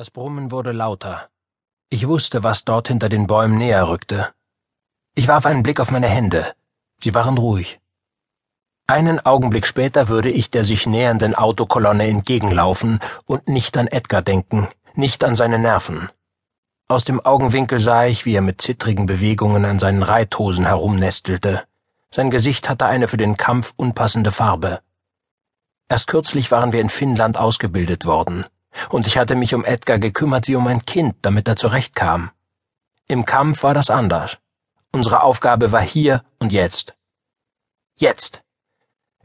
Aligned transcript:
Das 0.00 0.10
Brummen 0.10 0.50
wurde 0.50 0.72
lauter. 0.72 1.28
Ich 1.90 2.08
wusste, 2.08 2.42
was 2.42 2.64
dort 2.64 2.88
hinter 2.88 3.10
den 3.10 3.26
Bäumen 3.26 3.58
näher 3.58 3.86
rückte. 3.86 4.28
Ich 5.14 5.28
warf 5.28 5.44
einen 5.44 5.62
Blick 5.62 5.78
auf 5.78 5.90
meine 5.90 6.08
Hände. 6.08 6.54
Sie 7.02 7.12
waren 7.12 7.36
ruhig. 7.36 7.80
Einen 8.86 9.20
Augenblick 9.20 9.66
später 9.66 10.08
würde 10.08 10.30
ich 10.30 10.48
der 10.48 10.64
sich 10.64 10.86
nähernden 10.86 11.34
Autokolonne 11.34 12.06
entgegenlaufen 12.08 13.00
und 13.26 13.46
nicht 13.46 13.76
an 13.76 13.88
Edgar 13.88 14.22
denken, 14.22 14.68
nicht 14.94 15.22
an 15.22 15.34
seine 15.34 15.58
Nerven. 15.58 16.08
Aus 16.88 17.04
dem 17.04 17.20
Augenwinkel 17.20 17.78
sah 17.78 18.06
ich, 18.06 18.24
wie 18.24 18.32
er 18.32 18.40
mit 18.40 18.62
zittrigen 18.62 19.04
Bewegungen 19.04 19.66
an 19.66 19.78
seinen 19.78 20.02
Reithosen 20.02 20.64
herumnestelte. 20.64 21.64
Sein 22.10 22.30
Gesicht 22.30 22.70
hatte 22.70 22.86
eine 22.86 23.06
für 23.06 23.18
den 23.18 23.36
Kampf 23.36 23.74
unpassende 23.76 24.30
Farbe. 24.30 24.80
Erst 25.90 26.06
kürzlich 26.06 26.50
waren 26.50 26.72
wir 26.72 26.80
in 26.80 26.88
Finnland 26.88 27.36
ausgebildet 27.36 28.06
worden 28.06 28.46
und 28.88 29.06
ich 29.06 29.18
hatte 29.18 29.34
mich 29.34 29.54
um 29.54 29.64
Edgar 29.64 29.98
gekümmert 29.98 30.48
wie 30.48 30.56
um 30.56 30.66
ein 30.66 30.84
Kind, 30.84 31.16
damit 31.22 31.48
er 31.48 31.56
zurechtkam. 31.56 32.30
Im 33.06 33.24
Kampf 33.24 33.62
war 33.62 33.74
das 33.74 33.90
anders. 33.90 34.38
Unsere 34.92 35.22
Aufgabe 35.22 35.72
war 35.72 35.82
hier 35.82 36.24
und 36.38 36.52
jetzt. 36.52 36.94
Jetzt. 37.96 38.42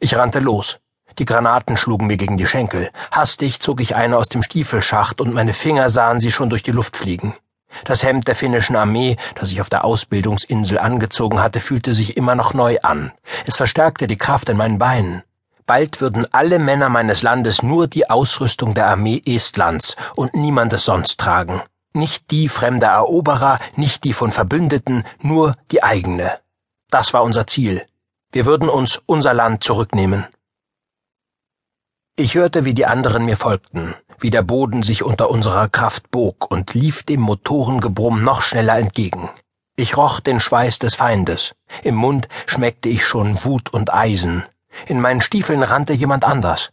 Ich 0.00 0.16
rannte 0.16 0.40
los. 0.40 0.78
Die 1.18 1.24
Granaten 1.24 1.76
schlugen 1.76 2.06
mir 2.06 2.16
gegen 2.16 2.36
die 2.36 2.46
Schenkel. 2.46 2.90
Hastig 3.10 3.60
zog 3.60 3.80
ich 3.80 3.94
eine 3.94 4.16
aus 4.16 4.28
dem 4.28 4.42
Stiefelschacht 4.42 5.20
und 5.20 5.32
meine 5.32 5.52
Finger 5.52 5.88
sahen 5.88 6.18
sie 6.18 6.32
schon 6.32 6.50
durch 6.50 6.62
die 6.62 6.72
Luft 6.72 6.96
fliegen. 6.96 7.34
Das 7.84 8.04
Hemd 8.04 8.28
der 8.28 8.34
finnischen 8.34 8.76
Armee, 8.76 9.16
das 9.34 9.50
ich 9.50 9.60
auf 9.60 9.68
der 9.68 9.84
Ausbildungsinsel 9.84 10.78
angezogen 10.78 11.40
hatte, 11.40 11.60
fühlte 11.60 11.94
sich 11.94 12.16
immer 12.16 12.34
noch 12.34 12.54
neu 12.54 12.78
an. 12.82 13.12
Es 13.46 13.56
verstärkte 13.56 14.06
die 14.06 14.16
Kraft 14.16 14.48
in 14.48 14.56
meinen 14.56 14.78
Beinen. 14.78 15.22
Bald 15.66 16.02
würden 16.02 16.26
alle 16.32 16.58
Männer 16.58 16.90
meines 16.90 17.22
Landes 17.22 17.62
nur 17.62 17.86
die 17.86 18.10
Ausrüstung 18.10 18.74
der 18.74 18.88
Armee 18.88 19.22
Estlands 19.24 19.96
und 20.14 20.34
niemandes 20.34 20.84
sonst 20.84 21.18
tragen. 21.18 21.62
Nicht 21.94 22.30
die 22.30 22.48
fremder 22.48 22.88
Eroberer, 22.88 23.58
nicht 23.76 24.04
die 24.04 24.12
von 24.12 24.30
Verbündeten, 24.30 25.04
nur 25.20 25.56
die 25.70 25.82
eigene. 25.82 26.38
Das 26.90 27.14
war 27.14 27.22
unser 27.22 27.46
Ziel. 27.46 27.82
Wir 28.30 28.44
würden 28.44 28.68
uns 28.68 29.00
unser 29.06 29.32
Land 29.32 29.64
zurücknehmen. 29.64 30.26
Ich 32.16 32.34
hörte, 32.34 32.64
wie 32.64 32.74
die 32.74 32.86
anderen 32.86 33.24
mir 33.24 33.36
folgten, 33.36 33.94
wie 34.18 34.30
der 34.30 34.42
Boden 34.42 34.82
sich 34.82 35.02
unter 35.02 35.30
unserer 35.30 35.68
Kraft 35.68 36.10
bog 36.10 36.50
und 36.50 36.74
lief 36.74 37.04
dem 37.04 37.20
Motorengebrumm 37.20 38.22
noch 38.22 38.42
schneller 38.42 38.78
entgegen. 38.78 39.30
Ich 39.76 39.96
roch 39.96 40.20
den 40.20 40.40
Schweiß 40.40 40.78
des 40.78 40.94
Feindes, 40.94 41.54
im 41.82 41.96
Mund 41.96 42.28
schmeckte 42.46 42.88
ich 42.88 43.04
schon 43.04 43.42
Wut 43.44 43.70
und 43.72 43.92
Eisen, 43.92 44.44
in 44.86 45.00
meinen 45.00 45.20
Stiefeln 45.20 45.62
rannte 45.62 45.92
jemand 45.92 46.24
anders. 46.24 46.70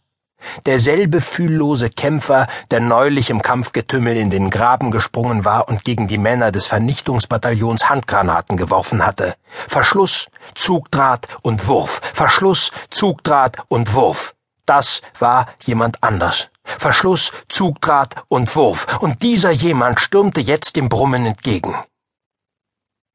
Derselbe 0.66 1.20
fühllose 1.20 1.90
Kämpfer, 1.90 2.46
der 2.70 2.80
neulich 2.80 3.30
im 3.30 3.42
Kampfgetümmel 3.42 4.16
in 4.16 4.30
den 4.30 4.50
Graben 4.50 4.90
gesprungen 4.90 5.44
war 5.44 5.68
und 5.68 5.84
gegen 5.84 6.08
die 6.08 6.18
Männer 6.18 6.52
des 6.52 6.66
Vernichtungsbataillons 6.66 7.88
Handgranaten 7.88 8.56
geworfen 8.56 9.04
hatte. 9.06 9.36
Verschluss, 9.48 10.28
Zugdraht 10.54 11.28
und 11.42 11.66
Wurf. 11.68 12.00
Verschluss, 12.12 12.72
Zugdraht 12.90 13.58
und 13.68 13.94
Wurf. 13.94 14.34
Das 14.66 15.02
war 15.18 15.46
jemand 15.60 16.02
anders. 16.02 16.48
Verschluss, 16.64 17.32
Zugdraht 17.48 18.14
und 18.28 18.54
Wurf. 18.54 19.00
Und 19.00 19.22
dieser 19.22 19.50
jemand 19.50 20.00
stürmte 20.00 20.40
jetzt 20.40 20.76
dem 20.76 20.88
Brummen 20.88 21.26
entgegen. 21.26 21.76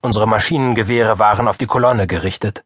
Unsere 0.02 0.28
Maschinengewehre 0.28 1.20
waren 1.20 1.48
auf 1.48 1.58
die 1.58 1.66
Kolonne 1.66 2.08
gerichtet. 2.08 2.64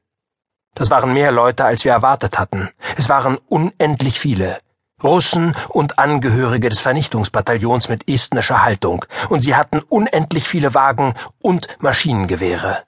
Das 0.73 0.89
waren 0.89 1.13
mehr 1.13 1.31
Leute, 1.31 1.65
als 1.65 1.83
wir 1.83 1.91
erwartet 1.91 2.39
hatten. 2.39 2.69
Es 2.97 3.09
waren 3.09 3.37
unendlich 3.49 4.19
viele. 4.19 4.59
Russen 5.03 5.55
und 5.69 5.99
Angehörige 5.99 6.69
des 6.69 6.79
Vernichtungsbataillons 6.79 7.89
mit 7.89 8.07
estnischer 8.07 8.63
Haltung, 8.63 9.03
und 9.29 9.41
sie 9.41 9.55
hatten 9.55 9.79
unendlich 9.79 10.47
viele 10.47 10.73
Wagen 10.73 11.15
und 11.41 11.67
Maschinengewehre. 11.79 12.83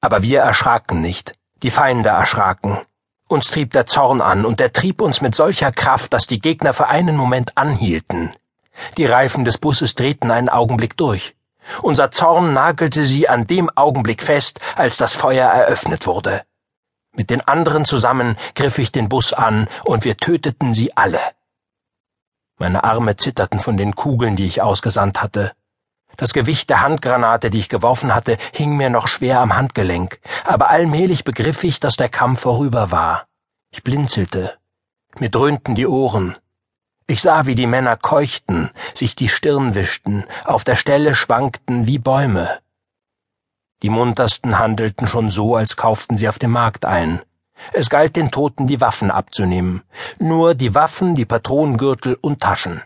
Aber 0.00 0.22
wir 0.22 0.40
erschraken 0.40 1.00
nicht, 1.00 1.34
die 1.62 1.70
Feinde 1.70 2.10
erschraken. 2.10 2.78
Uns 3.28 3.50
trieb 3.50 3.72
der 3.72 3.86
Zorn 3.86 4.20
an, 4.20 4.44
und 4.44 4.60
er 4.60 4.72
trieb 4.72 5.00
uns 5.00 5.20
mit 5.20 5.34
solcher 5.34 5.72
Kraft, 5.72 6.12
dass 6.12 6.26
die 6.26 6.40
Gegner 6.40 6.72
für 6.72 6.88
einen 6.88 7.16
Moment 7.16 7.56
anhielten. 7.56 8.30
Die 8.96 9.06
Reifen 9.06 9.44
des 9.44 9.58
Busses 9.58 9.94
drehten 9.94 10.30
einen 10.30 10.48
Augenblick 10.48 10.96
durch. 10.96 11.34
Unser 11.82 12.10
Zorn 12.10 12.52
nagelte 12.52 13.04
sie 13.04 13.28
an 13.28 13.46
dem 13.46 13.70
Augenblick 13.76 14.22
fest, 14.22 14.60
als 14.76 14.96
das 14.96 15.14
Feuer 15.14 15.48
eröffnet 15.48 16.06
wurde. 16.06 16.42
Mit 17.14 17.28
den 17.28 17.42
anderen 17.42 17.84
zusammen 17.84 18.36
griff 18.54 18.78
ich 18.78 18.90
den 18.90 19.08
Bus 19.08 19.32
an, 19.32 19.68
und 19.84 20.04
wir 20.04 20.16
töteten 20.16 20.72
sie 20.72 20.96
alle. 20.96 21.20
Meine 22.58 22.84
Arme 22.84 23.16
zitterten 23.16 23.60
von 23.60 23.76
den 23.76 23.94
Kugeln, 23.94 24.36
die 24.36 24.46
ich 24.46 24.62
ausgesandt 24.62 25.22
hatte. 25.22 25.52
Das 26.16 26.32
Gewicht 26.32 26.70
der 26.70 26.80
Handgranate, 26.80 27.50
die 27.50 27.58
ich 27.58 27.68
geworfen 27.68 28.14
hatte, 28.14 28.36
hing 28.52 28.76
mir 28.76 28.90
noch 28.90 29.08
schwer 29.08 29.40
am 29.40 29.56
Handgelenk, 29.56 30.20
aber 30.44 30.70
allmählich 30.70 31.24
begriff 31.24 31.64
ich, 31.64 31.80
dass 31.80 31.96
der 31.96 32.08
Kampf 32.08 32.40
vorüber 32.40 32.90
war. 32.90 33.26
Ich 33.70 33.82
blinzelte. 33.82 34.58
Mir 35.18 35.30
dröhnten 35.30 35.74
die 35.74 35.86
Ohren. 35.86 36.36
Ich 37.06 37.20
sah, 37.20 37.46
wie 37.46 37.54
die 37.54 37.66
Männer 37.66 37.96
keuchten, 37.96 38.70
sich 38.94 39.16
die 39.16 39.28
Stirn 39.28 39.74
wischten, 39.74 40.24
auf 40.44 40.64
der 40.64 40.76
Stelle 40.76 41.14
schwankten 41.14 41.86
wie 41.86 41.98
Bäume. 41.98 42.60
Die 43.82 43.90
muntersten 43.90 44.58
handelten 44.58 45.06
schon 45.06 45.30
so, 45.30 45.56
als 45.56 45.76
kauften 45.76 46.16
sie 46.16 46.28
auf 46.28 46.38
dem 46.38 46.52
Markt 46.52 46.84
ein. 46.84 47.20
Es 47.72 47.90
galt 47.90 48.16
den 48.16 48.30
Toten 48.30 48.66
die 48.66 48.80
Waffen 48.80 49.10
abzunehmen. 49.10 49.82
Nur 50.18 50.54
die 50.54 50.74
Waffen, 50.74 51.14
die 51.14 51.24
Patronengürtel 51.24 52.14
und 52.20 52.40
Taschen. 52.40 52.82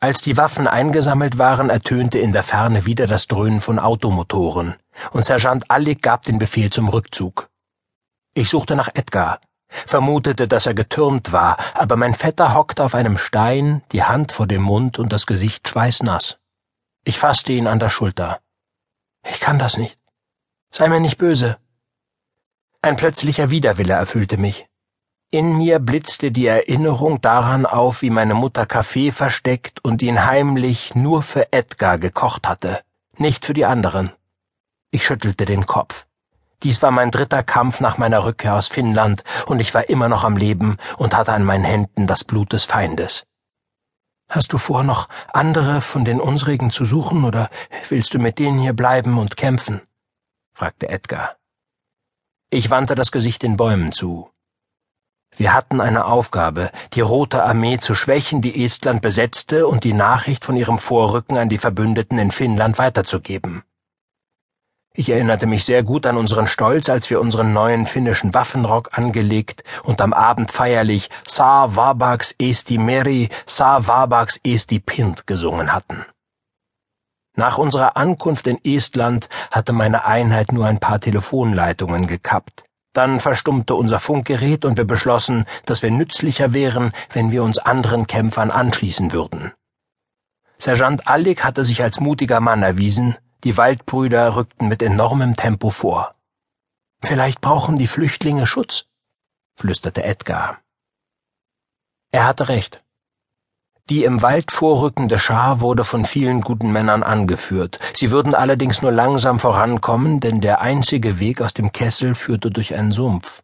Als 0.00 0.20
die 0.20 0.36
Waffen 0.36 0.66
eingesammelt 0.66 1.38
waren, 1.38 1.70
ertönte 1.70 2.18
in 2.18 2.32
der 2.32 2.42
Ferne 2.42 2.86
wieder 2.86 3.06
das 3.06 3.26
Dröhnen 3.26 3.60
von 3.60 3.78
Automotoren, 3.78 4.74
und 5.12 5.24
Sergeant 5.24 5.70
Allig 5.70 6.02
gab 6.02 6.22
den 6.22 6.38
Befehl 6.38 6.70
zum 6.70 6.88
Rückzug. 6.88 7.48
Ich 8.34 8.50
suchte 8.50 8.76
nach 8.76 8.90
Edgar, 8.94 9.40
vermutete, 9.68 10.46
dass 10.46 10.66
er 10.66 10.74
getürmt 10.74 11.32
war, 11.32 11.56
aber 11.74 11.96
mein 11.96 12.14
Vetter 12.14 12.54
hockte 12.54 12.84
auf 12.84 12.94
einem 12.94 13.16
Stein, 13.16 13.82
die 13.92 14.04
Hand 14.04 14.32
vor 14.32 14.46
dem 14.46 14.62
Mund 14.62 14.98
und 14.98 15.12
das 15.12 15.26
Gesicht 15.26 15.68
schweißnass. 15.68 16.38
Ich 17.04 17.18
fasste 17.18 17.52
ihn 17.52 17.66
an 17.66 17.78
der 17.78 17.88
Schulter. 17.88 18.40
Ich 19.30 19.40
kann 19.40 19.58
das 19.58 19.76
nicht. 19.76 19.98
Sei 20.70 20.88
mir 20.88 21.00
nicht 21.00 21.18
böse. 21.18 21.58
Ein 22.82 22.96
plötzlicher 22.96 23.50
Widerwille 23.50 23.94
erfüllte 23.94 24.36
mich. 24.36 24.66
In 25.30 25.58
mir 25.58 25.78
blitzte 25.78 26.32
die 26.32 26.46
Erinnerung 26.46 27.20
daran 27.20 27.66
auf, 27.66 28.00
wie 28.00 28.08
meine 28.08 28.34
Mutter 28.34 28.64
Kaffee 28.64 29.10
versteckt 29.10 29.84
und 29.84 30.00
ihn 30.00 30.24
heimlich 30.24 30.94
nur 30.94 31.20
für 31.22 31.52
Edgar 31.52 31.98
gekocht 31.98 32.48
hatte, 32.48 32.80
nicht 33.18 33.44
für 33.44 33.52
die 33.52 33.66
anderen. 33.66 34.12
Ich 34.90 35.04
schüttelte 35.04 35.44
den 35.44 35.66
Kopf. 35.66 36.06
Dies 36.62 36.80
war 36.80 36.90
mein 36.90 37.10
dritter 37.10 37.42
Kampf 37.42 37.80
nach 37.80 37.98
meiner 37.98 38.24
Rückkehr 38.24 38.54
aus 38.54 38.68
Finnland, 38.68 39.22
und 39.46 39.60
ich 39.60 39.74
war 39.74 39.90
immer 39.90 40.08
noch 40.08 40.24
am 40.24 40.36
Leben 40.36 40.76
und 40.96 41.14
hatte 41.14 41.32
an 41.32 41.44
meinen 41.44 41.64
Händen 41.64 42.06
das 42.06 42.24
Blut 42.24 42.54
des 42.54 42.64
Feindes. 42.64 43.24
Hast 44.28 44.52
du 44.52 44.58
vor, 44.58 44.82
noch 44.82 45.08
andere 45.32 45.80
von 45.80 46.04
den 46.04 46.20
unsrigen 46.20 46.70
zu 46.70 46.84
suchen, 46.84 47.24
oder 47.24 47.48
willst 47.88 48.12
du 48.12 48.18
mit 48.18 48.38
denen 48.38 48.58
hier 48.58 48.74
bleiben 48.74 49.18
und 49.18 49.36
kämpfen? 49.38 49.80
fragte 50.52 50.88
Edgar. 50.88 51.36
Ich 52.50 52.70
wandte 52.70 52.94
das 52.94 53.10
Gesicht 53.10 53.42
den 53.42 53.56
Bäumen 53.56 53.92
zu. 53.92 54.30
Wir 55.36 55.54
hatten 55.54 55.80
eine 55.80 56.06
Aufgabe, 56.06 56.70
die 56.94 57.00
Rote 57.00 57.44
Armee 57.44 57.78
zu 57.78 57.94
schwächen, 57.94 58.42
die 58.42 58.64
Estland 58.64 59.00
besetzte, 59.00 59.66
und 59.66 59.84
die 59.84 59.92
Nachricht 59.92 60.44
von 60.44 60.56
ihrem 60.56 60.78
Vorrücken 60.78 61.38
an 61.38 61.48
die 61.48 61.58
Verbündeten 61.58 62.18
in 62.18 62.30
Finnland 62.30 62.78
weiterzugeben. 62.78 63.62
Ich 64.98 65.10
erinnerte 65.10 65.46
mich 65.46 65.64
sehr 65.64 65.84
gut 65.84 66.06
an 66.06 66.16
unseren 66.16 66.48
Stolz, 66.48 66.88
als 66.88 67.08
wir 67.08 67.20
unseren 67.20 67.52
neuen 67.52 67.86
finnischen 67.86 68.34
Waffenrock 68.34 68.98
angelegt 68.98 69.62
und 69.84 70.00
am 70.00 70.12
Abend 70.12 70.50
feierlich 70.50 71.08
Sa 71.24 71.76
Vabaks 71.76 72.34
Esti 72.36 72.78
Meri, 72.78 73.28
Sa 73.46 73.86
Vabaks 73.86 74.40
Esti 74.42 74.80
Pint 74.80 75.24
gesungen 75.28 75.72
hatten. 75.72 76.04
Nach 77.36 77.58
unserer 77.58 77.96
Ankunft 77.96 78.48
in 78.48 78.58
Estland 78.64 79.28
hatte 79.52 79.72
meine 79.72 80.04
Einheit 80.04 80.50
nur 80.50 80.66
ein 80.66 80.80
paar 80.80 80.98
Telefonleitungen 80.98 82.08
gekappt. 82.08 82.64
Dann 82.92 83.20
verstummte 83.20 83.76
unser 83.76 84.00
Funkgerät 84.00 84.64
und 84.64 84.78
wir 84.78 84.84
beschlossen, 84.84 85.46
dass 85.64 85.80
wir 85.80 85.92
nützlicher 85.92 86.54
wären, 86.54 86.90
wenn 87.12 87.30
wir 87.30 87.44
uns 87.44 87.58
anderen 87.58 88.08
Kämpfern 88.08 88.50
anschließen 88.50 89.12
würden. 89.12 89.52
Sergeant 90.58 91.06
Allig 91.06 91.44
hatte 91.44 91.64
sich 91.64 91.84
als 91.84 92.00
mutiger 92.00 92.40
Mann 92.40 92.64
erwiesen, 92.64 93.16
die 93.44 93.56
Waldbrüder 93.56 94.34
rückten 94.36 94.68
mit 94.68 94.82
enormem 94.82 95.36
Tempo 95.36 95.70
vor. 95.70 96.14
Vielleicht 97.02 97.40
brauchen 97.40 97.76
die 97.76 97.86
Flüchtlinge 97.86 98.46
Schutz, 98.46 98.86
flüsterte 99.54 100.02
Edgar. 100.02 100.58
Er 102.10 102.26
hatte 102.26 102.48
recht. 102.48 102.82
Die 103.90 104.04
im 104.04 104.20
Wald 104.20 104.50
vorrückende 104.50 105.18
Schar 105.18 105.60
wurde 105.60 105.84
von 105.84 106.04
vielen 106.04 106.42
guten 106.42 106.72
Männern 106.72 107.02
angeführt. 107.02 107.78
Sie 107.94 108.10
würden 108.10 108.34
allerdings 108.34 108.82
nur 108.82 108.92
langsam 108.92 109.38
vorankommen, 109.38 110.20
denn 110.20 110.40
der 110.42 110.60
einzige 110.60 111.20
Weg 111.20 111.40
aus 111.40 111.54
dem 111.54 111.72
Kessel 111.72 112.14
führte 112.14 112.50
durch 112.50 112.74
einen 112.74 112.92
Sumpf. 112.92 113.42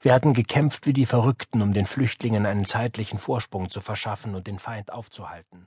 Wir 0.00 0.12
hatten 0.12 0.34
gekämpft 0.34 0.86
wie 0.86 0.92
die 0.92 1.06
Verrückten, 1.06 1.62
um 1.62 1.72
den 1.72 1.86
Flüchtlingen 1.86 2.46
einen 2.46 2.66
zeitlichen 2.66 3.18
Vorsprung 3.18 3.70
zu 3.70 3.80
verschaffen 3.80 4.34
und 4.34 4.46
den 4.46 4.58
Feind 4.58 4.92
aufzuhalten. 4.92 5.66